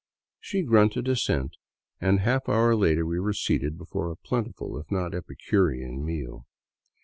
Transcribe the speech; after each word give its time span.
"She 0.39 0.63
grunted 0.63 1.07
assent 1.07 1.57
and 1.99 2.17
a 2.17 2.21
half 2.23 2.49
hour 2.49 2.75
later 2.75 3.05
we 3.05 3.19
were 3.19 3.33
seated 3.33 3.77
before 3.77 4.09
a 4.09 4.15
plentiful, 4.15 4.75
if 4.79 4.89
not 4.89 5.13
epicurean, 5.13 6.03
meal. 6.03 6.47